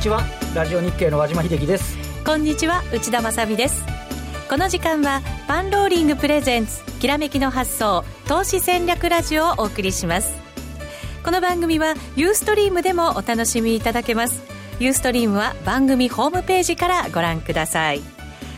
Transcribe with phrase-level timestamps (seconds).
[0.00, 0.22] こんにちは。
[0.54, 1.98] ラジオ日経の和島秀樹です。
[2.24, 2.82] こんにちは。
[2.90, 3.84] 内田まさです。
[4.48, 10.32] この時間はパンローリングプレゼンツきらめきの発想投資戦略ラジオをお送りします。
[11.22, 14.42] この番組はユーストリームでもお楽しみいただけます。
[14.78, 18.00] ユーストリームは番組ホームページからご覧ください。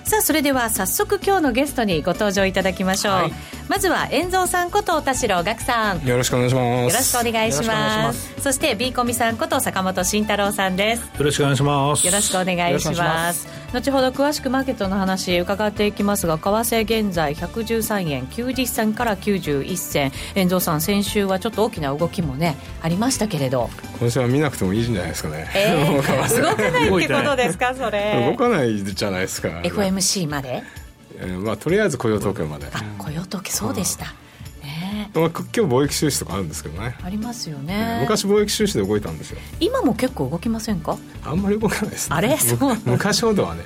[0.04, 3.32] さあそれでは早速今日のゲストにご登場いただきましょう、はい、
[3.68, 6.06] まずは遠蔵さんこと田代岳さん。
[6.06, 6.92] よろしくお願いします。
[6.92, 8.40] よろしくお願いします。
[8.40, 11.00] そして B コミさんこと坂本慎太郎さんです。
[11.18, 12.06] よろしくお願いします。
[12.06, 13.48] よろしくお願いします。
[13.72, 20.12] 後ほど詳しくマーケットの話伺っていきますが為替現在113円90銭から91銭。
[20.34, 23.70] 遠蔵さん先週はちょっと大きな動きもねありましたけれど。
[23.98, 28.26] 今週は見なくてもいいんじゃないですかね、えー、 動かないってことですかそれ。
[28.30, 29.48] 動かないじゃないですか。
[29.48, 30.81] FMC まで？
[31.22, 32.66] えー、まあとりあえず雇用統計まで。
[32.72, 34.06] あ雇用統計そうでした、
[34.62, 36.96] ね、まあ、今日貿易収支とかあるんですけどね。
[37.02, 39.38] ありますよね、昔貿易収支で動いたんですよ。
[39.60, 40.98] 今も結構動きませんか？
[41.24, 42.36] あんまり動かないです、ね、あれ？
[42.84, 43.62] 昔ほどはね。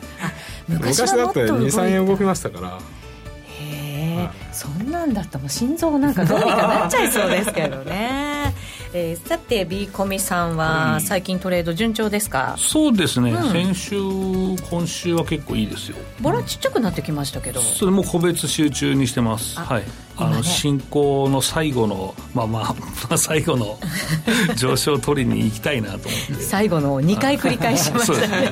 [0.69, 2.79] 昔だって23円動きましたから。
[3.61, 8.55] へえ、そんなんだったらもう心臓なんかどうにかなっちゃいそうですけどね
[8.99, 13.97] えー、さて B コミさんは最近トレード順調ですか、うん、そうですね、うん、先週
[14.71, 15.99] 今週は結構いいですよ。
[16.23, 17.61] ボラちっちゃくなってきましたけど。
[17.61, 19.59] それも個別集中にしてます。
[19.59, 22.75] はいあの進行の最後のまあま
[23.11, 23.79] あ最後の
[24.57, 26.43] 上昇を取りに行きたいなと思って。
[26.43, 28.51] 最後の2回繰り返しましたね。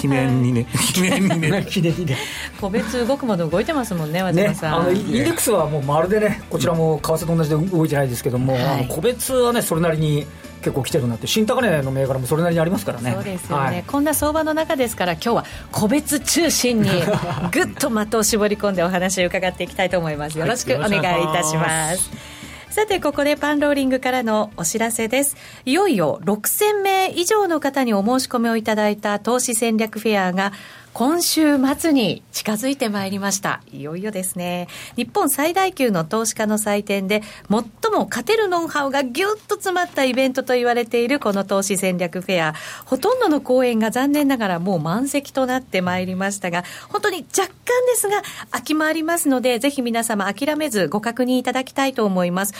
[0.00, 0.66] 記念にね。
[0.94, 1.66] 記念にね。
[1.68, 2.16] 記念にね。
[2.60, 10.26] 個別動くもの動いてますもんね和島さん、ね、あのインデックスはもうまるでねこちらも為替と同じで動いてないですけども、はい、個別はねそれなりに
[10.58, 11.26] 結構来てるなって。
[11.26, 13.12] 新高値の銘柄もそれなりにありますからね。
[13.12, 16.90] そうですよね、はい、こんな相場の中ですから今日は個別中心に
[17.52, 20.38] ぐっと的を絞り込んでお話を伺っていきたいと思います。
[20.38, 22.10] よろしくお願いいたします、
[22.70, 25.36] さてここでパンローリングからのお知らせです。
[25.64, 30.52] いよいよ6000名以上の方にお申し込みをいただいた投資戦略フェアが
[30.98, 33.62] 今週末に近づいてまいりました。
[33.70, 34.66] いよいよですね。
[34.96, 42.54] 日本最大級の投資家の祭典で、最も勝てるノウハウがぎゅっと詰まったイベントと言われているこの投資戦略フェア。
[42.84, 47.52] ほとんどの講演が残念ながらもう満席となってまいりましたが、本当に若干
[47.86, 48.20] ですが、
[48.50, 52.54] 空きもありますので、ぜひ皆様諦めずご確認いただきたいと思います。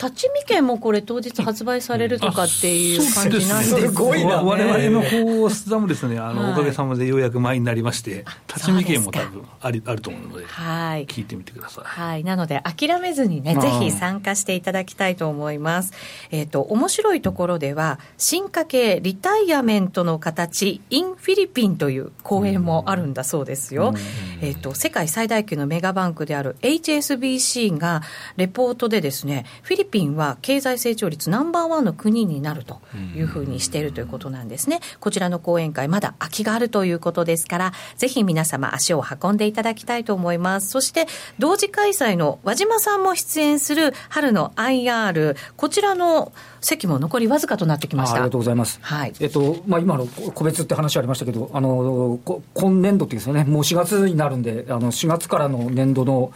[0.00, 6.18] 立ち見券もこれ当日発売されるとかっていう感じなんですすごいな、ね、我々の方スもですね。
[6.18, 15.92] あの、はい、おかげさまでようやく前になりまして立ち見券も多分ありあると思うので、はい、聞いてみてください、はい、なので諦めずにねぜひ参加していただきたいと思います。
[16.30, 23.94] えっ、ー、と面白いところでは進化系リタイアメントの形 in フィリピンという講演もあるんだそうですよ、
[24.40, 28.02] えっ、ー、と世界最大級のメガバンクである HSBC が
[28.36, 32.80] レポートでですねフィリリピンは経済成長率ナンバーワンの国になると
[33.14, 34.80] いうふうにしているということなんですね。
[34.98, 40.68] こちらの講演会、まだ空きがあるということですから、ぜひ皆様足を運んでいただきたいと思います。
[40.68, 41.06] そして、
[41.38, 52.18] 同時開催の和島さんも出演する春の IR、こちらの席も残りわずかとなってきましたありがとうございます、はいえっとまあ、今の個別って話ありましたけど、あの
[52.54, 56.32] 今年度っていうんですよね、もう4月になるんで、あの4月からの年度の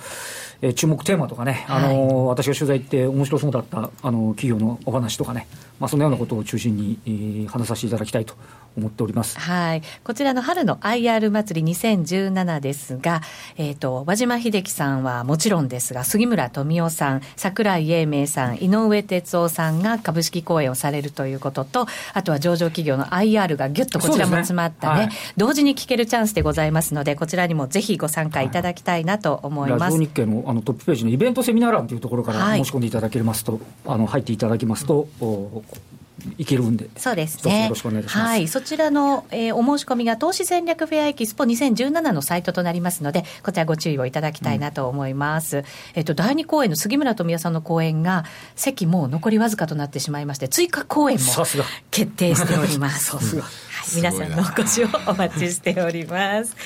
[0.61, 5.47] えー、注目テーマとかね、あのーはい、私が取材行って面白そうだったあの企業のお話とかね、
[5.79, 8.35] まあ、そのようなことを中心に、えー、話させていただきたいと
[8.77, 9.39] 思っております。
[9.39, 9.83] はい。
[10.05, 13.23] こちらの春の IR 祭り2017ですが、
[13.57, 29.97] えっ、ー、と、和島秀樹さんはもちろんですが、杉村富夫さん、桜井英明さん、井上哲夫さんが株式講演をされるということと、あとは上場企業の IR がぎゅっとこちらも詰まったね、ねはい、同時に聞けるチャンスでございますので、こちらにもぜひご参加いただきたいなと思います。
[29.97, 35.07] はい、日経のあのトップページのイベントセミナー欄というところから申し込んでいただけますと、はい、あの入っていただきますと、
[36.39, 37.65] いけるんで、そうですね。
[37.65, 38.19] よろしくお願いします。
[38.19, 45.59] はい、そちらの、えー、お申し込みが投資戦略フェアエキスポ2017のサイトとなりますので、こちらご注意をいただきたいなと思います。
[45.59, 45.65] うん、
[45.95, 48.25] えっ、と、第2公演の杉村富也さんの公演が、
[48.57, 51.25] 席も残りわずかとなってしまいまして、追加公演も
[51.91, 53.05] 決定しております。
[53.13, 53.43] さすが。
[53.43, 56.57] はい、皆さんのお越しをお待ちしております。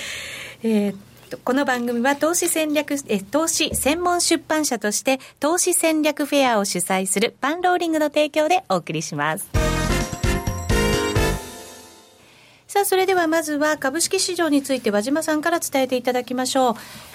[0.62, 9.46] えーこの番組は投資戦略、え、投資専門出版社として、投資戦略フェアを主催するパンローリングの提供でお送りします。
[12.67, 16.75] さあ、それではまずは株式市場について和島さんから伝えていただきましょう。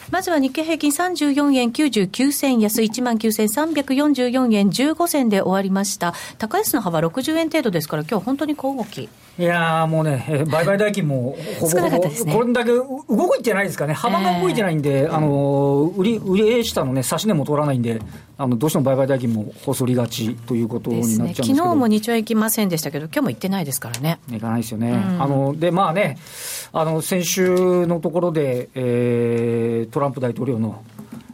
[0.10, 6.14] まずは日経平均34円99銭安、19,344円15銭で終わりました。
[6.38, 9.10] 高安の幅60円程度ですから、今日本当に小動き。
[9.40, 18.02] いやもうね、売買代金もほぼほぼ、これだけ動いてないですかね、幅が動いてないんで、えー、あの売り売り下のね、指し値も通らないんで、
[18.40, 24.20] あのどうしても売買代金も細りがちということになっちゃうんですけど、ね、昨日も日は行きませんでしたけど、今日も行ってないですからね。
[24.32, 24.90] 行かないですよね。
[24.90, 26.18] うん、あのでまあね、
[26.74, 30.84] あの先週のところで、えー、トランプ大統領の、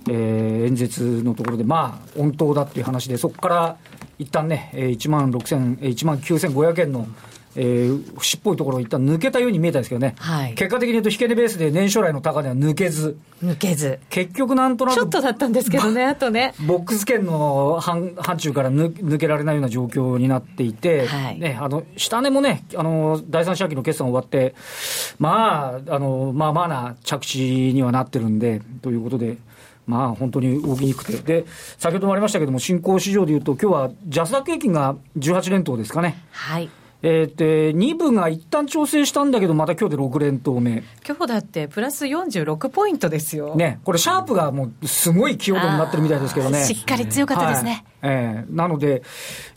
[0.07, 3.77] えー、演説のところで、まあ、温当だっていう話で、そこから
[4.17, 7.05] 一旦ね、1万6000、1万9500円の、
[7.55, 16.53] えー、節っぽいところを一旦抜けたように見えたんですけどね、はい、結果的に言うと、引け値ベースで年初来の高値は抜けず、抜けず、結局なんとなく、ちょっとだったんですけどね、あとね。
[16.65, 24.55] ボックス圏の範範疇から抜抜けられないような状況になっていて、はい、ね、あの下値もね、あの第三四半期の決算終わって、
[25.19, 29.37] まあ、あのまあまあな着地にはなってるんで、ということで。
[29.85, 31.45] まあ、本当に動きにくくて、で
[31.77, 36.23] 先ほどもありましたけれども、新興市場でいうと、今日はジャスダック平均が18連投ですかね。
[36.31, 36.69] はい
[37.05, 40.83] えー、で2部が一旦調整したんだけど、また今日で6連投目。
[41.05, 43.55] 今日だってプラス46ポイントですよ。
[43.55, 46.63] ね、これ、シャープがもうすごい気温度になってるみたいですけどね。
[46.63, 47.83] しっかり強かったですね。
[48.01, 49.03] はい、えー、なので、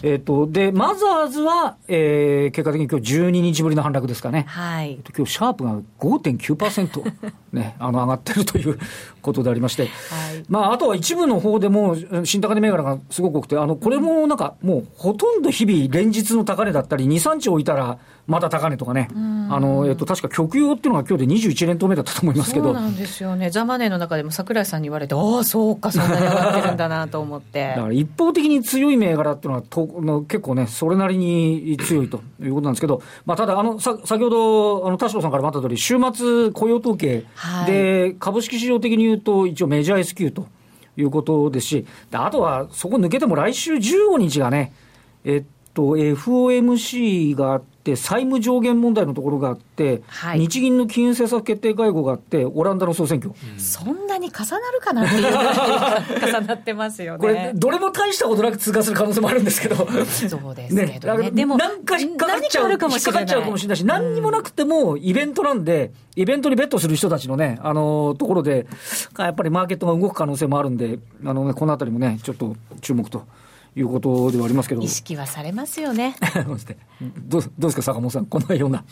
[0.02, 4.44] えっ、ー、と、で、マザーズは、えー、結果的に今日12日ぶりの反落ですかね。
[4.48, 4.98] はい。
[5.16, 7.12] 今日シャープが5.9%、
[7.56, 8.78] ね、あの上がってるという
[9.22, 9.90] ことでありまして、はい、
[10.48, 22.66] まあ、あとは一部の方でも、新高値銘柄がすごく多くて、あの、これもなんか、もうほとんど日々連日の高値だったり、2、3日置いたら、また高値とかね、あのえっと、確か極用っていうのが今日で21連投目だったと思いますけど。
[22.66, 27.68] そうなんですよね、ザ・マネーの中でも櫻井さんに言われて、ああ、そうか、そんなに上がってるんだなと思って。
[27.76, 40.48] だから一方的に強い銘柄っていうのはとの、結構ね、それなりに強いということなんですけど、まあ、ただあのさ、先ほどあの田代さんからもあった通り、週末雇用統計で、はい、株式市場的に言うと、一応メジャー S q と
[40.96, 44.72] いうことですし、あとはそこ抜けても来週15日がね、
[45.24, 55.26] えっと、FOMC があって、債務上限問題のところがあって、はい、日銀の金融政策決定会合があって、オランダの総選挙、うん、そんなに重なるかなっていう。
[56.40, 57.18] 重なってますよね。
[57.18, 61.30] これ、どれも大したことなく通過する可能性もあるんですけど、そうですね、ね。
[61.30, 63.24] でも、なんか引っかかっちゃうかもしれない。
[63.24, 68.66] かかっちゃうかもしれないし、何にもなくても、イベントなんで、イベントにベットする人たちのね、あのところで、
[69.18, 73.24] やっぱりマーケットが動く可能性もあるんで、あのね、このあたりもね、ちょっと注目と。
[73.76, 74.82] いうことではありますけど。
[74.82, 76.16] 意識はされますよね。
[77.28, 78.84] どうどうですか、坂本さん、このような、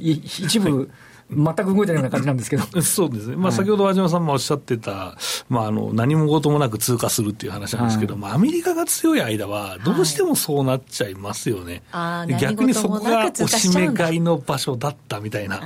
[0.00, 0.90] 一部、
[1.30, 2.64] 全く動いてないような感じなんですけど。
[2.82, 5.16] そうですね、まあ、先ほど和島さんもおっしゃってた、
[5.48, 15.60] まあ、あの何も事もなく通過するっていう話なんですけど、はい、まあ、アメリカが強い間は、どうしてもそうなっちゃいますよね、はい、逆にそこがおしめ買いの場所だったみたいな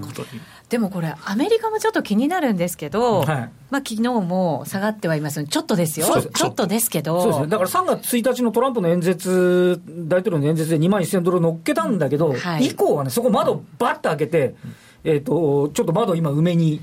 [0.00, 0.40] ことに。
[0.68, 3.26] でもこれ、アメリカもちょっと気になるんですけど、はい、
[3.70, 14.56] まあ昨日も下がってはいますちょっとですよ、ちょっとですけど、そうですね、だから3月1日のトランプの演説、大統領の演説で2万1000ドル乗っけたんだけど、はい、以降はね、そこ窓ばっと開けて、
[15.04, 16.80] えーと、ちょっと窓今、埋めに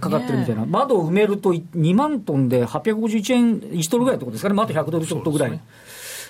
[0.00, 5.60] かかってるみたいな、ね、窓を埋めると2万トンで851円、1ドルぐらいのところですかね、まあ、あと100ドルちょっとぐらい。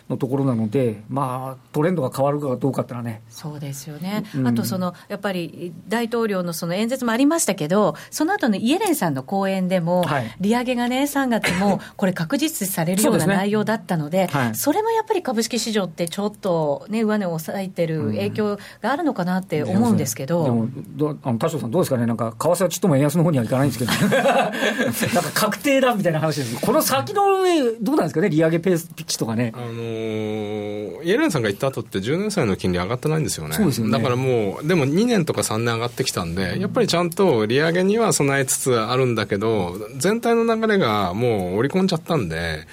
[0.08, 3.20] のところなので、まあ、トレンドが変わるかどうかってのはね。
[3.28, 4.24] そうですよね。
[4.34, 20.44] うん、あと、その、やっぱり、大統領のその演説もありましたけど、その後のイエレンさんの講演でも、はい、利上げがね、3月も、 これ確実視されるような内容だったので、そ、ねはい、それもやっぱり株式市場ってちょっとね、上値を抑えてる影響があるのかなって思うんですけど。
[20.44, 26.64] うん、でも、あの田代さんどうですかね、なんか、為替はちっとも円安の方にはいかないんですけど、 なんか確定だみたいな話です。
[26.64, 29.52] この先の上、どうなんですかね、利上げペースピッチとかね。
[29.54, 29.97] あのー
[31.04, 33.56] イエレンさんが言った後って10年債の金利上がってないんですよね。
[33.56, 42.66] よねだからもう、でも2年とか3年上がってきたんで、やっぱりちゃんと利上げには備えつつあるんだけど、全体の流れがもう織り込んじゃったんで、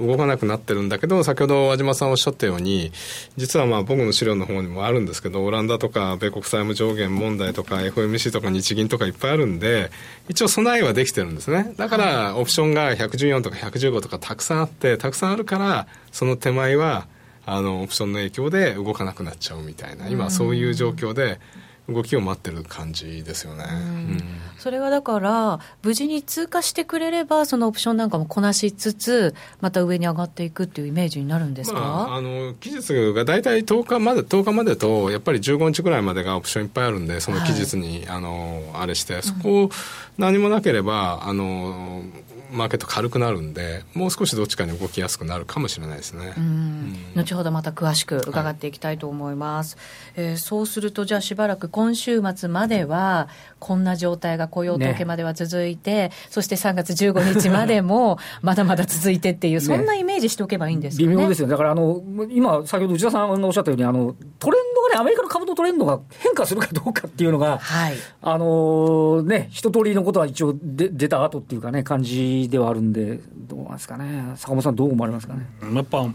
[0.00, 2.92] 動かなくなってるんだけど、先ほど和島さんおっしゃったように、
[3.36, 9.90] 実はまあ僕の資料の方にもあるんですけど、オランダとか米国債務上限問題とか FMC とか日銀とかいっぱいあるんで、
[10.28, 11.74] 一応備えはできてるんですね。
[11.76, 17.06] だからオプションが114とか115とかたくさんあって、たくさんあるから、その手前は
[17.46, 21.40] あのオプションの影響で動かなくなっちゃうみたいな今そういう状況で
[21.88, 24.18] 動きを待ってる感じですよね、うん、
[24.58, 39.68] それはだから無事に通過してくれればそのオプションなんかもこなしつつまた上に上がっていくっていうイメージになるんですか、まあ、あの期日が大体10日まで10日までとやっぱり15日ぐらいまでがオプションいっぱいあるんでその期日に、はい、あのあれしてそこ
[40.16, 42.02] 何もなければあの
[42.50, 46.34] マーケット軽くなるんで、もう少しどっちかに動きやすくなるかもしれないですね。
[46.36, 49.76] うん、後ほどまた詳しく伺っていきたいと思います。
[50.16, 75.46] はい、えー、そうすると、じゃあしばらく今週末までは、こんな状態が雇用統計までは続いて、ね、そして3月15日までも、 まだまだ続いてっていう、そんなイメージしておけばいいんですか、ね、微妙ですよ、だからあの今、先ほど内田さんのおっしゃったように、あのトレンアメリカの株のトレンドが変化するかどうかっていうのが、はい、あのね、一通りのことは一応で出た後っていうかね、感じではあるんで、どうなんですかね、坂本さん、どう思われますかね。
[75.74, 76.06] やっぱ、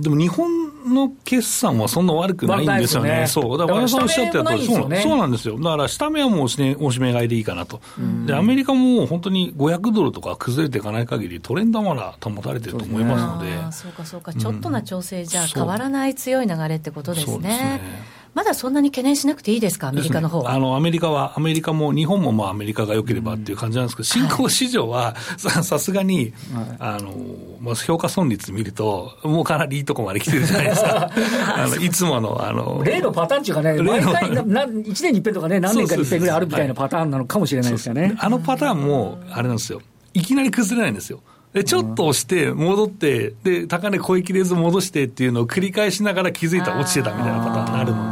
[0.00, 3.26] でも日本の決算はそんな悪くないんですよね、ね。
[3.26, 6.58] そう、だから和田さんおっしゃってたとり、そうそうなんですよ、だから下目はもうおし
[7.00, 7.80] め買いでいいかなと、
[8.26, 17.80] でアメリカも本当に500ドルとか崩れていかない限り、トレンドはまだ保たれてると思いますので、そう、かそうか、ちょっとな調整じゃ変わらない強い流れってことですね。
[18.34, 26.32] まだそんなに懸念しなくていいですか、アメリカの方は、ね、あのアメリカは、アメリカも日本もまあアメリカが良ければっていう感じなんですけど、新興市場はさすがに、
[26.78, 27.14] あの
[27.60, 31.10] まあ、評価損率見ると、もうかなりいいとこまで来てるじゃないですか、
[31.56, 31.90] あのい。
[31.90, 38.14] つものあの例のパターンっていうかね、毎回な 1年に一遍とかね、何年かに一遍ぐらいあるみたいなパターンなのかもしれないですよね。
[38.18, 39.82] あのパターンも、あれなんですよ、
[40.14, 41.20] いきなり崩れないんですよ。
[41.52, 48.11] で、ちょっと押して、戻って、で、高値超えきれず戻してっていうのを繰り返しながら気づいたら落ちてたみたいなパターンになるので。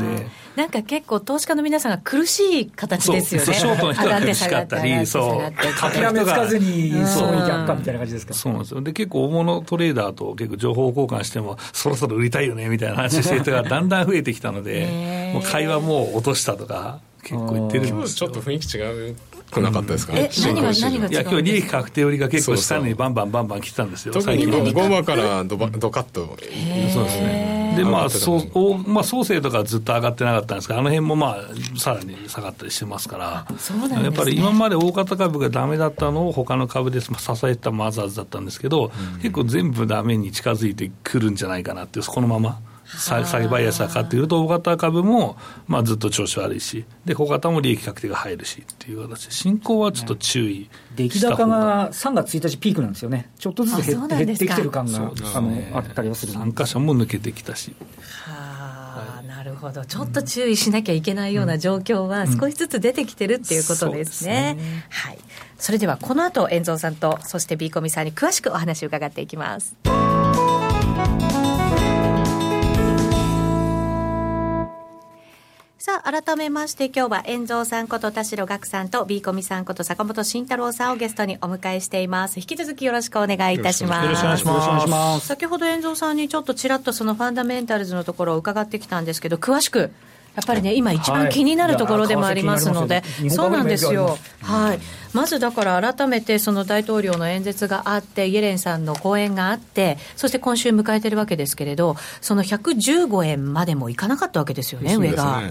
[0.60, 3.54] なんか結構、投資家の皆さんが苦しい形ですよね。
[3.54, 5.80] ショートの人が苦しかったり、そう。
[5.80, 8.34] 諦めつかずに、そうに逆かみたいな感じですか。
[8.34, 8.82] そうなんですよ。
[8.82, 19.16] で、結構大物トレーダーと結構情報交換しても、そろそろ売りたいよね、みたいな話してる人がだんだん増えてきたので、もう会話もう落としたとか、結構言ってるんですちょっと雰囲気違う
[19.50, 24.12] くなかったですか、え何が何がいや今日利益確定売りが結構下にバンバンバンバン来てたんですよ。
[24.12, 26.26] 特に5番からドバドカッと。
[26.26, 33.46] そうですねでまあそうまあ創生とかずっと上がってなかったんですがあの辺もまあさらに下がったりしてますから。
[33.88, 37.10] ね、やっぱり今まで大型株がダメだったのを他の株で支
[37.44, 42.60] えたマザーズだったんですけど、うん、結構全部ダメに近づいてくるんじゃないかなってこのまま
[42.96, 56.32] 栽培安かっていうと、大型株も、まあ、ずっと調子悪いし、で、小型も利益確定が入るしっていう形で、進行はちょっと注意出来高が3月1日ピークなんですよね、ちょっとずつ減って減ってきてる感が、ね、あのあったりはする。
[56.32, 57.74] 参加者も抜けてきたし。
[58.24, 64.56] はあ、なるほど、ちょっと注意しなきゃいけないような状況は少しずつ出てきてるっていうことですね。
[64.58, 64.84] うんうん、ね。
[64.90, 65.18] はい、
[65.58, 69.76] それではこの後、遠蔵さんと、そしてビーコミさんに詳しくお話を伺っていきます。
[75.82, 82.38] さあ、改めまして今日は遠蔵さんこと田代岳さんと B コミさんこと坂本慎太郎さんをゲストにお迎えしています。
[82.38, 84.04] 引き続きよろしくお願いいたします。
[84.04, 85.26] よろしくお願いします。
[85.26, 89.90] 先ほど遠蔵さんにちょっとちらっとそのファンダメンタルズのところを伺ってきたんですけど、詳しく
[90.40, 94.16] やっぱりね、今一番気になるところでもありますので、はい、そうなんですよ。
[94.42, 94.78] はい。
[95.12, 105.24] まずだから改めてその大統領の演説があって、イエレンさんの講演があって、そして今週迎えてるわけですけれど、その115円までもいかなかったわけですよね、上が。
[105.24, 105.42] まあ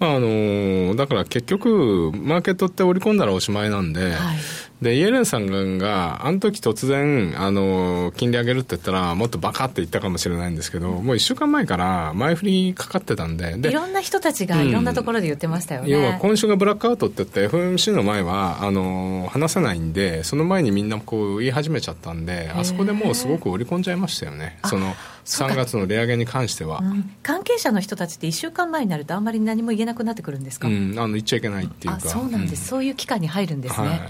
[0.00, 4.38] あのだから結局、マーケットって織り込んだらおしまいなんで、はい、
[4.80, 24.60] でイエレンさんが、あの時突然あの金利上げるって言ったら、もっとバカって言ったかもしれないんですけど、もう1週間前から前振りかかってたんで、でいろんな人たちがいろんなところで言ってましたよね、うん、要は今週がブラックアウトって言って、FMC の前はあの話せないんで、その前にみんなこう言い始めちゃったんで、あそこでもうすごく織り込んじゃいましたよね。
[24.66, 24.94] その
[25.28, 32.00] 3月の利上げに関しては、うん、関係者の人たちって1週間前になるとあんまり何も言えなくなってくるんですか、うん、あの言っちゃいけないっていうか。
[32.00, 34.00] そうなんです、そういう期間に入るんですね、はい、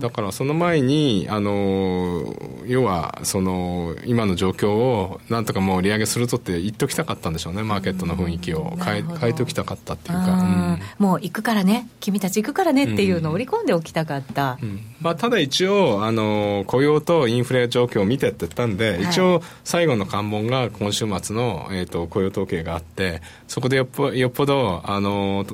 [0.00, 2.34] だからその前にあの
[2.66, 7.62] 要はその今の状況をなんとかもう利上げするとって言っときたかったんでしょうね。
[7.62, 8.76] マーケットの雰囲気を。
[8.78, 11.88] 変え変えておきたかったっていうか、もう行くからね。
[12.00, 14.58] 君たち行くからねっていうのを織り込んでおきたかった、
[15.00, 25.46] まあ、ただ一応あの雇用とインフレ状況を見てって言ったんで、はい、一応最後の関門が今週末の、えーと、雇用統計があってそこでよっぽよっぽどあの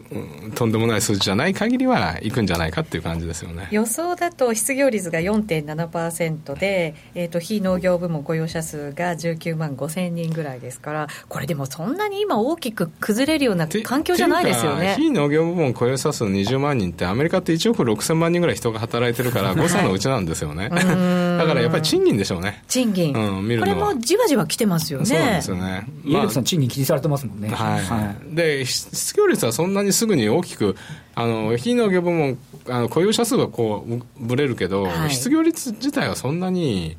[0.57, 3.69] とんでもない数字じゃない限りはいくんじゃないかっていう感じですよね。
[3.71, 14.97] 予想だと失業率が4.7%で、えーと、非農業部門雇用者数が19万5千人ぐらいですからこれでもそんなに今大きく崩れるような環境じゃないですよね。
[14.97, 22.62] 非農業部門雇用者数20万人ってアメリカって1億6000万人ぐらい人が働いてるから 誤差のうちなんですよね、はい、だからやっぱり賃金でしょうね。
[22.66, 25.06] 賃金、うん、これもじわじわ来てますよね。
[25.06, 25.87] そうなんですよね。
[26.04, 27.49] 家力さん賃金気にされてますもんね。
[27.49, 30.76] はい、はい、で失業率はそんなにすぐに大きく
[31.14, 36.97] あの非農業部門あの雇用者数はこうぶれるけど、はい、失業率自体はそんなに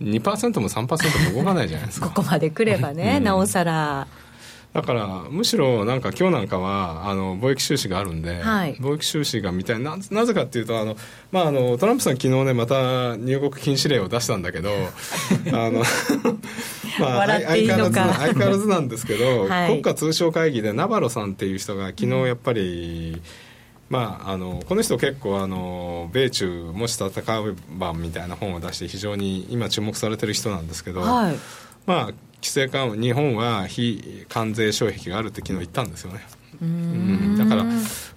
[0.00, 2.08] 2%も3%も動かないじゃないですか。
[2.14, 4.06] ここまでくればね、うん、なおさら。
[4.72, 10.96] だからむしろなんか今日なんかはあの貿易収支があるんで、はい、貿易収支がみたいななぜかっていうとあの、
[11.32, 14.70] まあ、あのトランプさん昨日ねまた入国禁止令を出したんだけど
[15.52, 15.82] あの
[17.06, 23.22] 笑っていいのか、 相変わらずなんですけど、はい、国家通商会議でナバロさんっていう人が昨日やっぱり、うん
[23.90, 31.36] まあ、あのこの人結構あの米中もし戦う版みたいな本を出して非常に今注目されてる人なんですけど、はい、
[31.86, 32.04] まあ
[32.40, 36.20] 規制緩和日本は非関税障壁があるって昨日言ったんですよね。
[36.62, 37.36] うん。
[37.36, 37.64] だから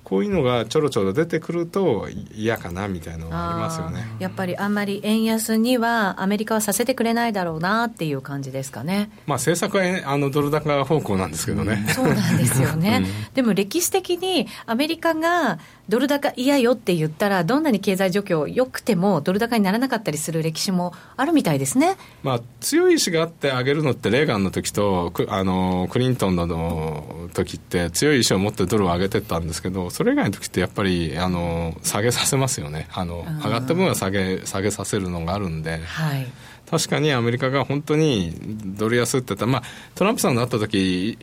[0.03, 4.05] こういうのがちょろちょろ出てくると嫌かなみたいなのがありますよね。
[4.19, 15.59] やっぱりあんまり円安にはアメリカはさせてくれないだろうなっていう感じですかね、まあ、政策はあのドル高方向なんですけどね、そうなんですよね、うん、でも歴史的にアメリカが
[15.89, 35.81] ドル高嫌よって言ったら、どんなに経済状況良くても、ドル高にならなかったりする歴史もあるみたいですね、まあ、強い意志があって上げるのって、レーガンの時とあのクリントンの時って、強い意志を持ってドルを上げてったんですけど、それ以外の時ってやっぱりあの下げさせますよね、あの上がった分は下げ下げさせるのがあるんで。
[35.83, 36.27] はい
[36.69, 38.33] 確かにアメリカが本当に
[38.65, 39.63] ドル安って言ったら、まあ、
[39.95, 41.17] トランプさんになった時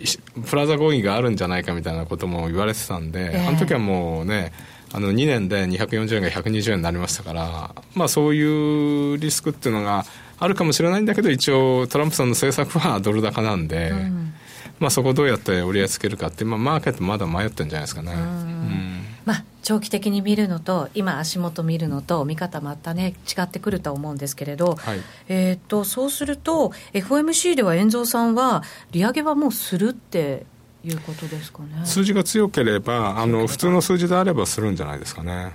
[0.49, 4.52] プラザ合意があるんじゃないかみたいなことも言われてたんで、えー、あの時はもうね
[4.92, 10.04] あの2年で240円が120円になりましたから、まあ、そういうリスクっていうのが
[10.38, 14.32] あるかもしれないんだけど一応トランプさんの政策はドル高なんで、うん、
[14.78, 18.12] まあ、そこをどうやって折り合いつけるかって、まあ、マーケットまだ迷ってるんじゃないですかね。
[18.12, 19.00] うん
[19.30, 30.46] まあ、長期的に見るのと今足元見るのと見方またね違ってくると思うんですけれど、はい、えーと、そうすると FOMC では遠蔵さんは利上げはもうするって
[30.82, 31.68] いうことですかね。
[31.84, 35.52] 数字が強ければあの普通の数字であればするんじゃないですかね。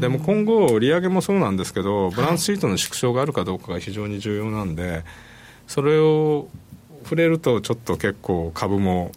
[0.00, 5.04] でも今後利上げもそうなんですけどバランスシートの縮小があるかどうかが非常に重要なんで、
[5.66, 6.48] それを
[7.06, 9.12] 触れるとちょっと結構株も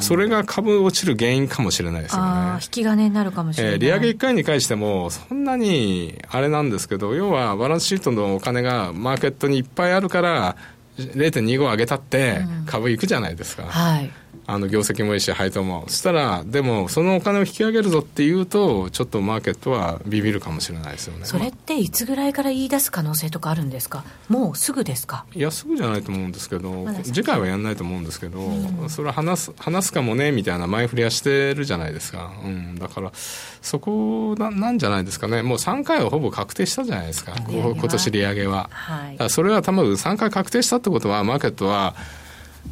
[0.00, 2.52] それが株落ちる原因かもしれないですよね。
[2.54, 10.56] 引き金になるかもしれない、えー、利上げ1回に返してもそんなにあれなんですけど要はバランスシートのお金がマーケットにいっぱいあるから
[10.96, 14.10] 0.25上げたって株いくじゃないですか、うん、はい
[14.50, 15.84] あの業績もいいし配当も。
[15.88, 21.26] そしたらでもそのお金を引き上げるぞっていうとちょっとマーケットはビビるかもしれないですよね。
[21.26, 24.04] それっていつぐらいから言い出す可能性とかあるんですか？
[24.30, 25.26] もうすぐですか？
[25.34, 35.42] いやすぐじゃないと思うんですけど、ま、次回はやらないと思うんですけど、うん、それは話す話すかもねみたいな前振りはしてるじゃないですか、うん、だからそこななんじゃないですかね。
[35.42, 37.34] もう3回はほぼ確定したじゃないですか。
[37.50, 41.94] 今年利上げは、はい、それは多分3回確定したってことはマーケットは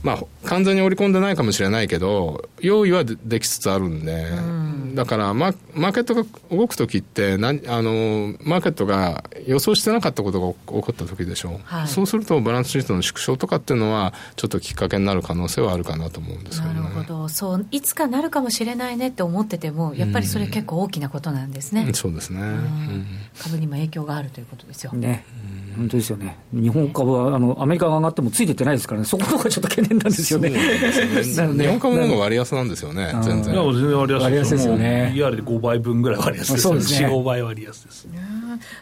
[0.03, 11.51] まあ、完全に織り込んでないかもしれないけど、用意はできつつあるんで、うん、だからマ、マーケットが動くときってなあの、マーケットが予想してなかったことが起こったときでしょ。
[11.51, 17.29] う、はい、そうすると、バランスシートの縮小とかっていうのは、ちょっときっかけになる可能性はあるかなと思うんですけど、ね、なるほど。
[17.29, 21.85] そういつかなるかもしれないねって思ってても、やっぱりそれ結構大きなことなんですね。
[21.87, 22.41] うん、そうですね、
[23.39, 24.93] 株にも影響があるということですよ。
[24.93, 25.25] ね。
[25.77, 30.51] 本当ですよね、日本株はあのアメリカが上がってもついてってないですからね、そこのがちょっと懸念なんですよね。
[30.51, 33.55] 日本株の方が割安なんですよね、全然。
[33.55, 35.13] いや、全然割安割安ですよね。
[35.15, 36.81] リアルで5倍分ぐらい割安ですよね。
[36.81, 38.09] 4、5倍割安です。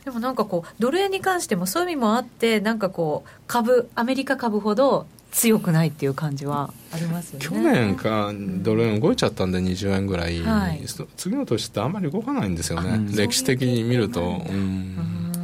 [0.04, 7.46] でもなんかこう、ドル円に関してもそういう意味もあって、なんかこう、株、アメリカ株ほど強くないっていう感じはありますよね。
[7.46, 10.80] 去年かドル円動いちゃったんで20円ぐらい、はい、
[11.16, 14.44] 次の年ってあんまり動かないんですよね、歴史的に見ると。
[14.48, 15.34] うん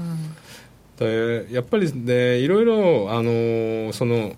[1.00, 4.34] でやっぱりでいろいろあのその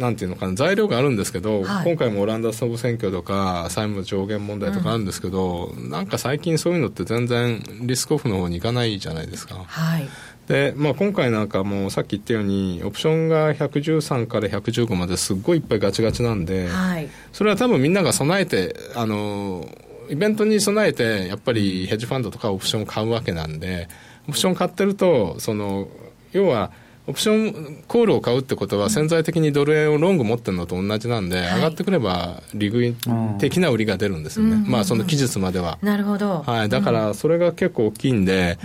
[0.00, 9.56] なんていうのかな材料があるんですけど、はい、今回もオランダ総選挙とか債務上限問題とかあるんですけど、うん、なんか最近そういうのって全然リスクオフの方に行かないじゃないですか。
[9.66, 10.08] はい
[10.48, 19.68] でまあ、今回なんかもさっき言ったようにオプションが113から115まですっごいいっぱいガチガチなんで、はい、それは多分みんなが備えてあの
[20.08, 23.86] イベントに備えてやっぱりヘッジファンドとかオプションを買うわけなんで。
[24.28, 25.88] オプション買ってるとその
[26.32, 26.70] 要は
[27.10, 32.94] オプションコールを買うってことは潜在的にドル円をロング持ってるのと同じなんで、上がってくれば利食い
[33.38, 35.78] 的な売りが出るんですよね、まあその期日までは。
[35.82, 38.58] なるほど、はい、だからそれが結構大きいんで、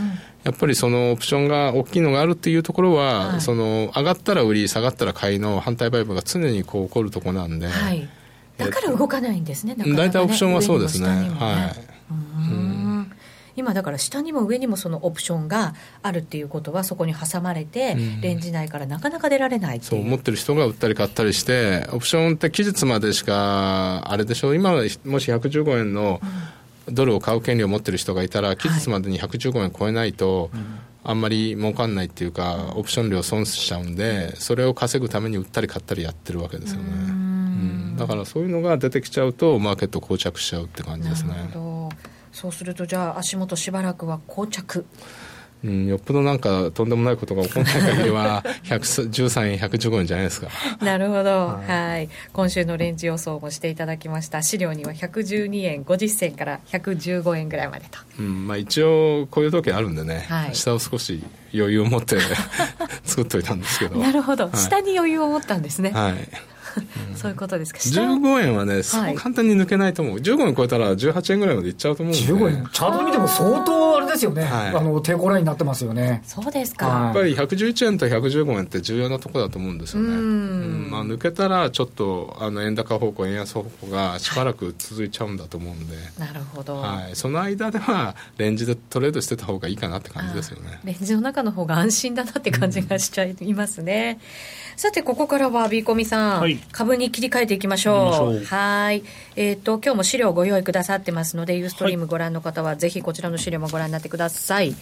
[0.44, 8.08] やっぱりそのオプションが大きいのがあるっていうところは、はい、その上がったら売り下がったら買いの反対売買が常にこう起こるところなんで、はい、
[8.58, 9.76] だから動かないんですね。
[9.76, 11.08] 大体、オプションはそうですね。
[11.08, 11.16] は
[11.76, 11.95] い、うん
[13.56, 24.50] 今だから下にも上にもそのオプションがあるっていうことはそこに挟まれて、レンジ内からなかなか出られないそう思ってる人が売ったり買ったりしてオプションって期日までしかあれでしょ？
[24.50, 26.22] う今もし115円の
[26.88, 30.52] ドルを買う権利を持ってる人がいたら期日までに115円超えないと、
[31.04, 41.34] あんまり儲かんないっていうかオプション料損しちゃうんでそれを稼ぐために売ったり買ったりやってるわけですよね、うん、だからそういうのが出てきちゃうとマーケット膠着しちゃうって感じですね
[42.36, 44.86] そうするとじゃあ足元しばらくは膠着。
[45.64, 50.50] うん、よっぽどなんかとんでもないことが起こらない限りは 113円115円じゃないですか。
[50.82, 54.44] なるほど、はい、はい、今週のレンジ予想もしていただきました。
[54.44, 62.18] 資料には112円50銭から115円ぐらいまでと、うんまあ、一応こういう時あるんでね、はい、下を少し余裕を持って
[63.06, 63.98] 作っといたんですけど。
[63.98, 65.92] なるほど、はい、下に余裕を持ったんですね。
[65.92, 66.16] はい
[67.16, 67.80] そういうことですか。
[67.80, 76.22] 15円はね、そう簡単に抜けないと思う、15円超えたら18円ぐらいまでいっちゃうと思うんで、15円、チャート見ても相当あれですよね、はい、あの抵抗ラインになってますよね。
[76.26, 80.10] そうですか、やっぱり111円と115円って重要なところだと思うんですよね。
[80.10, 80.88] うん。
[80.92, 90.80] まあ、抜けたら、ちょっとあの円高方向、円安方向がしばらく続いちゃうんだと思うんで、なるほど、はい、その間では、レンジでトレードしてた方がいいかなって感じですよね。
[90.84, 94.20] レンジの中の方が安心だなって感じがしちゃいますね。
[94.74, 94.80] うん。
[94.80, 98.44] さて、ここからはビーコミさん、はい、株に切り替えていきましょう。
[98.46, 99.04] はい。
[99.36, 104.68] えっ、ー、と、今日も資料をご用意くださってますので、ユーストリームご覧の方は、ぜひこちらの資料もご覧になってください。
[104.68, 104.76] はい。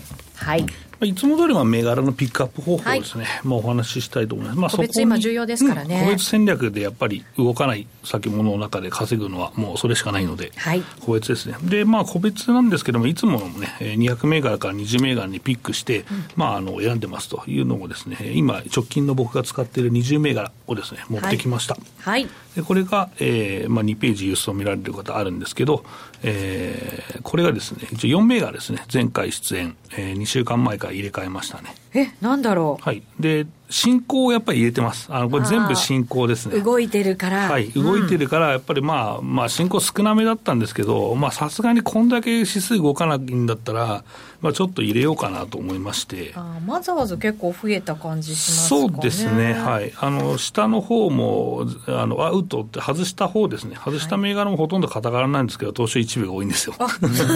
[1.05, 4.59] いつも通りは銘柄のピックアップ方法ですね、はい、まあ、お話ししたいと思います。
[4.59, 11.57] まあ、個別今重要ですからね、うん、個別戦略でやっぱり動かない先物の中で稼ぐのはもうそれしかないので、はい、個別ですね。
[11.63, 21.77] で、まあ、個別なんですけども、いつものね、200銘柄から20銘柄にピックして、うん、まあ、あの、選んでますというのもですね、今、直近の僕が使っている20銘柄をですね、持ってきました。
[21.99, 22.27] はい。
[22.55, 25.83] でこれが、えーまあ、2ページ輸送見られる方あるんですけど、
[26.23, 31.75] えー、これがですね、一応4銘柄ですね、前回出演、えー、2週間前から入れ替えましたね。
[31.93, 32.83] え、なんだろう。
[32.83, 33.03] はい。
[33.19, 35.07] で、進行をやっぱり入れてます。
[35.09, 36.59] あの、これ全部進行ですね。
[36.59, 37.49] 動いてるから。
[37.49, 37.69] はい。
[37.71, 44.03] 動いてるから、やっぱりまあ、まあ、進行少なめだったんですけど、まあ、さすがにこんだけ指数動かないんだったら、
[44.41, 46.33] まあ、ちょっと入れようかなと思いまして。
[46.35, 48.81] あまずまず結構増えた感じしますかね。
[48.91, 49.53] そうですね。
[49.53, 49.91] はい。
[49.97, 53.75] あの、下の方も、あの、アウトって外した方ですね。
[53.75, 56.75] 外した銘柄もほとんどカタカナなんですけど、東証一部が多いんですよ。
[56.77, 56.89] あ、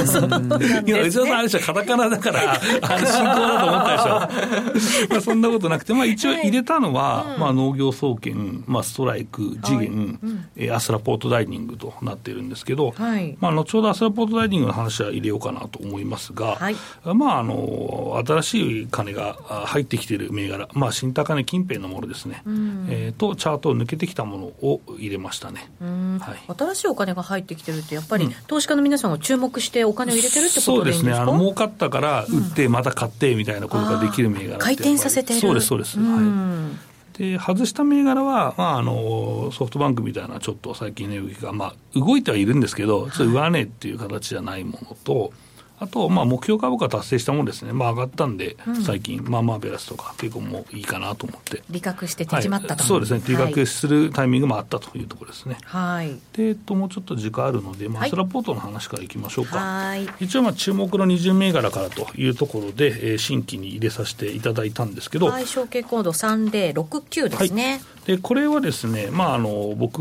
[0.05, 0.83] そうなんですね。
[0.85, 5.09] いや、内田さんあれでしょ、カタカナだから、あの、進行だと思ったでしょ。
[5.09, 10.19] まあ、そんなことなくて、まあ、一応入れたのは、はい、まあ、農業総研、まあ、ストライク、次元、
[10.57, 19.33] はい、アスラポートダイニングとなっているんですけど、はい、まあ、後ほどアスラポートダイニングの話は入れようかなと思いますが、はい、まあ、あの、新しい金が
[19.65, 25.69] 入ってきている銘柄、まあ、新高値近辺のものですね、うん、えー、と、チャートを抜けてきたものを入れましたね。
[25.79, 30.71] はい、新しいお金が入ってきてるって、やっぱり、投資家の皆さんが注目してお金を入れてるってことですか？
[30.75, 35.39] そうですね、あの儲かったから売って、また買ってみたいなことができる銘柄回転させてる。
[35.39, 35.97] そうです、そうです。
[36.17, 36.87] はい。
[37.17, 45.33] で外した銘柄は、まあ、あのソフトバンクみたいなちょっと最近の動きが、まあ、動いてはいるんですけど、ちょっと上値っていう形じゃないものと、
[45.79, 51.61] あと、まあ、目標株価達成したものですね、まあ、上がったんで、うん、最近、まあまあベラスとか、結構もういいかなと思って。
[51.69, 55.57] 利確して手締まったと、はい、そうですね、利確するタイミングもあったというところですね。
[55.65, 56.17] はい。
[56.33, 59.59] で、えっと、もうちょっと時間あるので、まあ、ラポートの話からいきましょうか。
[59.59, 60.07] はい。
[60.19, 65.27] 一応、まあ、注目の20銘柄からというところで、えー、新規に入れさせていただいたんですけど。
[65.27, 67.71] はい、証券コード3069ですね。
[67.73, 69.99] はいでこれはですね、まあ、あの僕、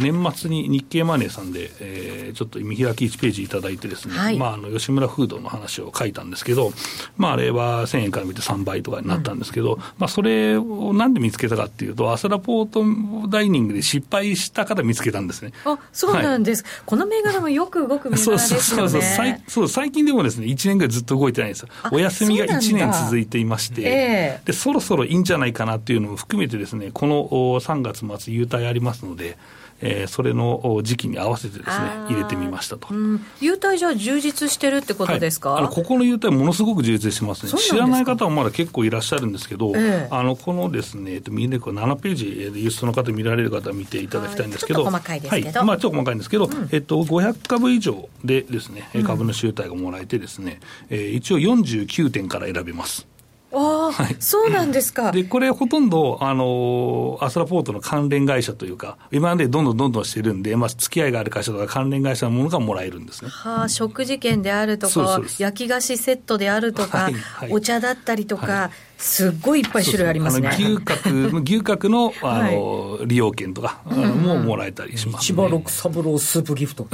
[0.00, 6.72] 年末に日経マネーさんで、えー、ちょっと見開き1ページいただいてですね、はい、まあ、あの吉村フードの話を書いたんですけど、
[7.16, 15.52] まあ、あれは1000円から見て3倍とかになったんですけど、うん、まあ、それをなんで見つけたかっていうと、アスラポートダイニングで失敗したから見つけたんですね。
[15.64, 18.38] あそうなんです、はい、この銘柄もよく動く銘柄ですよね。
[18.40, 19.02] そうそうそう
[19.46, 21.68] そう最近でもですね、1年ぐらいずっと動いてないんですよ。
[21.92, 29.36] お休みが1年続いていまして、えー、で、そろそろいいんじゃないかなっていうのも含めてですね、この3月末、優待ありますので、
[29.80, 31.74] えー、それの時期に合わせてですね
[32.08, 37.52] 入れてみましたと、うん、優待じゃ充実してるってことですか、はい、あのここの優待ものすごく充実してますね。
[37.60, 50.60] 知らない方もまだ結構いらっしゃるんですけど、えー、あのこのですね、えっと、ミネコ7ページでユーストの方見られる方は見ていただきたいんですけど、はい、細かいですけど、はい、まあ、ちょっと細かいんですけど、うん、えっと、500株以上でですね株主優待がもらえてですね、
[50.90, 53.06] うん、えー、一応49点から選べます
[53.52, 55.10] あはい、そうなんですか。
[55.10, 63.30] で、これほとんど、あの、アスラポートの関連会社というか、今までどんどんどんどんしてるんで、まあ、付き合いがある会社とか関連会社のものがもらえるんですね。
[63.30, 70.50] はあ、食事券であるとか、焼き菓子セットであるとか、はいはい、お茶だったりとか、はいすっごいいっぱい種類ありますね。
[70.52, 75.36] 牛角、 牛角の、あの、はい、利用券とか、ももらえたりします、ね。
[75.36, 76.88] 千葉六三郎スープギフト。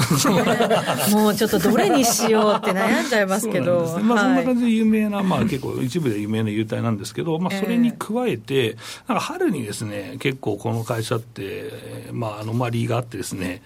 [1.11, 3.97] もうちょっとどれにしようって悩んじゃいますけど。
[3.97, 8.77] ね、まあ、そんな感じで有名な、まあ結構一部で有名な優待なんですけど、まあそれに加えて、
[9.09, 11.73] なんか春にですね、結構この会社って、
[12.13, 13.63] まあアノマリーがあってですね、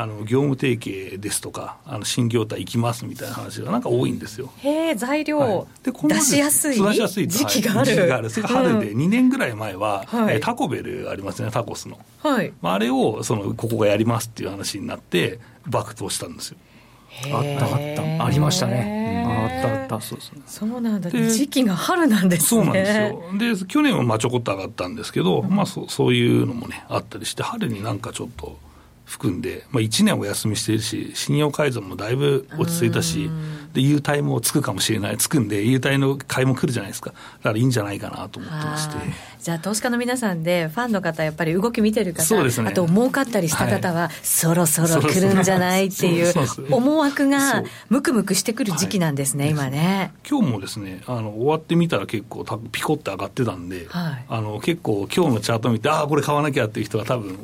[0.00, 4.48] あの業務提携ですとか、あの新業態行きますみたいな話がなんか多いんですよ。
[4.58, 7.84] へえ、材料、はい、でこの出しやすい出しやすい時期がある。
[7.84, 8.30] 時期がある。
[8.30, 11.98] それが春で、2年ぐらい前は、はい、タコベルありますね、タコスの。
[12.22, 12.52] はい。
[12.62, 16.58] あれをそのここがやりますっていう話になって、爆投したんですよ。
[17.34, 18.24] あったあった。
[18.24, 19.24] ありましたね。
[19.26, 20.00] あったあった。
[20.00, 20.40] そうそう。
[20.46, 21.10] そうなんだ。
[21.10, 22.48] 時期が春なんですね。
[22.48, 22.72] そうなん
[23.40, 23.64] ですよ。
[23.64, 28.56] で去年はまあちょこっと上がったんですけど、うん、まあそそういうのもねあったりして春になんかちょっと
[29.08, 33.30] 含んで、まあ、1年お休みしてるし、信用改ざんもだいぶ落ち着いたし、
[33.72, 38.94] で優待もつくかもしれない、つくんで、優待の買いも来るじゃないですか、だからいいんじゃないかなと思ってまして。
[39.40, 46.34] じゃあ、投資家の皆さんで、ファンの方、やっぱり動き見てる方、そうですね、あと儲かったりした方は、はい、そろそろ来るんじゃないっていう
[46.70, 50.12] 思惑が、むくむくしてくる時期なんですね、はい、今ね。
[50.28, 57.38] 今日もですねあの、終わってみたら結構、ピコって上がってたんで、はい、あの結構、今日のチャート見て、ああ、これ買わなきゃっていう人が多分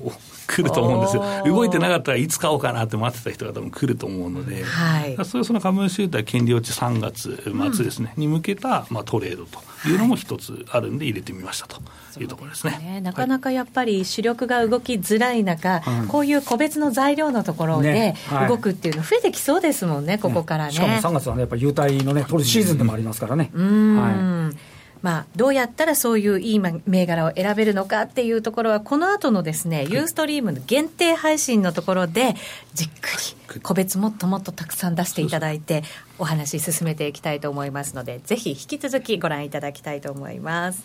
[0.46, 7.42] 来ると思うんですよ、動いてなかったらいつ買おうかなって待ってた人が多分来ると思うので、はい、そういうその株主優待権利落ち3月
[7.74, 11.80] 末ですね、うん、に向けた、まあ、トレードというのも一つあるんで入れてみましたと
[12.18, 12.78] いうところですね。
[12.82, 18.14] ね、なかなかやっぱり主力が動きづらい中、はい、こういう個別の材料のところで
[18.48, 20.72] 動くっていうの増えてきそうですもんね、ここからね。
[20.72, 23.50] しかも3月はね、やっぱり優待のね、取るシーズンでもありますからね。
[23.52, 24.74] うん、はい。
[25.04, 32.34] まあ、どうやったらそういういい銘柄を選べるのかっていうところは、この後のですね、ユーストリームの限定配信のところで、
[32.72, 33.10] じっく
[33.52, 35.84] り個別もっともっとたくさん出していただいて、
[36.18, 40.82] お話進めていきたいと思いますので、ぜひ引き続きご覧いただきたいと思います。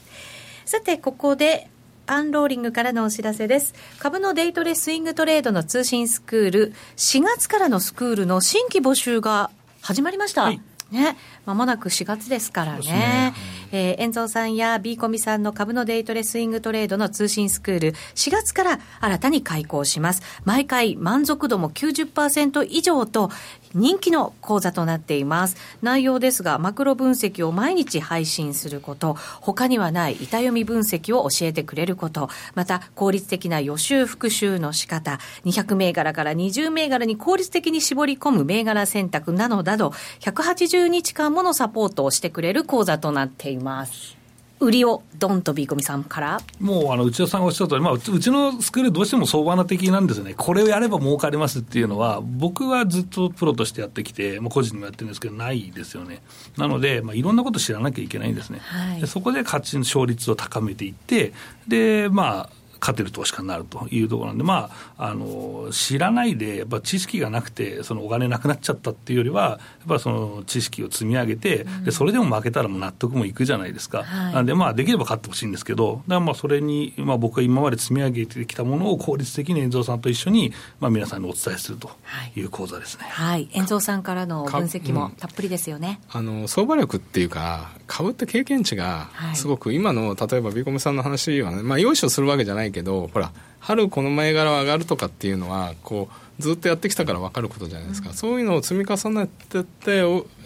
[0.70, 1.68] さて、ここで、
[2.06, 3.74] アンローリングからのお知らせです。
[3.98, 9.50] 株のデイトレスイングトレードの通信スクール、4月からのスクールの新規募集が
[9.82, 10.44] 始まりました。
[10.44, 11.18] はいね、
[11.50, 12.84] まもなく4月ですからね。
[12.84, 13.34] ね
[13.72, 20.22] えー、遠蔵さんや B コミさんの株のデイトレスイングトレードの通信スクール、4月から新たに開講します。
[20.46, 23.32] 毎回満足度も90%以上と、
[23.76, 25.56] 人気の講座となっています。
[25.82, 44.20] 内容ですが、マクロ分析を毎日配信すること、他にはない板読み分析を教えてくれること、また効率的な予習復習の仕方、200銘柄から20銘柄に効率的に絞り込む銘柄選択などなど、180日間ものサポートをしてくれる講座となっています。
[44.60, 56.22] 売りをドンとビーコミさんからもうあの内田さんがおっしゃったとおり、まあ、うちのスクール、どうしても相場な的なんですよね、これをやれば儲かりますっていうのは、僕はずっとプロとしてやってきて、もう個人でもやってるんですけど、ないですよね。
[56.58, 58.60] なので、まあ、いろんなこと知らなきゃいけないんですね。
[58.60, 61.32] はい、でそこで勝ちの勝率を高めていって、
[61.66, 81.92] で、まあ、勝てる投資家になるというところなんで、まあ、あの知らないで、やっぱ知識がなくて、そのお金なくなっちゃったっていうよりは、やっぱその知識を積み上げて、でそれでも負けたらもう納得もいくじゃないですか、はい、なんで、まあ、できれば勝ってほしいんですけど、だからまあそれに、まあ、僕が今まで積み上げてきたものを効率的に遠蔵さんと一緒に、まあ、皆さんにお伝えすると
[82.36, 82.42] い。
[82.42, 83.06] う講座ですね。
[83.10, 86.00] はい、遠蔵さんからの分析もたっぷりですよね。
[86.14, 100.04] うん、あの相場力っていうか、株って経験値がすごく、今の例えばビコムさんの話はね、まあ、用意をするわけじゃないけど、ほら、春この銘柄は上がるとかっていうのはこうずっとやってきたから分かることじゃないですか、うん、そういうのを積み重ねてって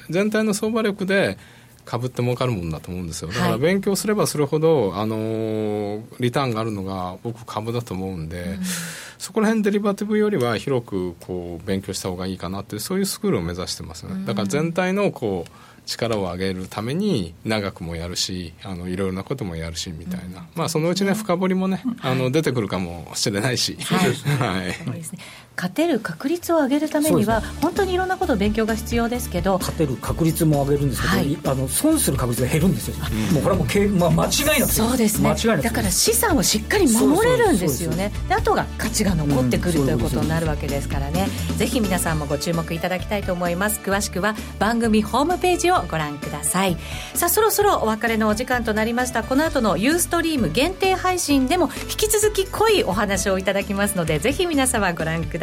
[0.10, 1.38] 全体の相場力で
[1.86, 3.30] 株って儲かるもんだと思うんですよ。
[3.30, 8.64] だから勉強すればするほど、はい、あのリターンがあるのが僕株だと思うんで、うん、
[9.18, 14.26] そこら辺デリバティブよりは広くこう勉強した方がいいかなってそういうスクールを目指してますね。
[14.26, 15.52] だから全体のこう
[15.86, 25.20] 力を上げるために長くもやるしあのいろいろなこともやるしみたいな、うん、まあそのうちね深掘りもね、あの出てくるかもしれないし、はい、はい、そうですね
[25.56, 32.96] 勝てる確率を上げるためには、本当にいろんなこと勉強が必要ですけど勝てる確率も上げるんですけど、はい、あの損する確率が減るんですよ、
[33.30, 35.34] うん、もうこれはもうけ、まあ、間違いなくそうですね。
[35.62, 38.12] だから資産をしっかり守れるんですよね。
[38.28, 41.28] であとが価値が残ってくる、ということになるわけですからね。
[41.58, 43.80] ぜひ皆さんもご注目いただきたいと思います。
[43.84, 46.78] 詳しくは番組ホームページをご覧ください。
[47.14, 49.24] さあそろそろお別れのお時間となりました。
[49.24, 55.40] この後のユーストリーム限定配信でも引き続き濃いお話をいただきますのでぜひ皆様ご覧く